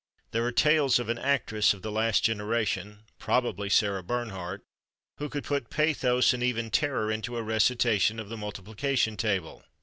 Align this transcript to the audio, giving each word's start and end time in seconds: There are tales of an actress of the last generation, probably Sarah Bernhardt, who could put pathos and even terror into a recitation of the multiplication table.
There 0.31 0.43
are 0.45 0.51
tales 0.51 0.97
of 0.97 1.09
an 1.09 1.19
actress 1.19 1.75
of 1.75 1.83
the 1.83 1.91
last 1.91 2.23
generation, 2.23 3.03
probably 3.19 3.69
Sarah 3.69 4.01
Bernhardt, 4.01 4.63
who 5.19 5.29
could 5.29 5.43
put 5.43 5.69
pathos 5.69 6.33
and 6.33 6.41
even 6.41 6.71
terror 6.71 7.11
into 7.11 7.37
a 7.37 7.43
recitation 7.43 8.19
of 8.19 8.27
the 8.27 8.35
multiplication 8.35 9.15
table. 9.15 9.63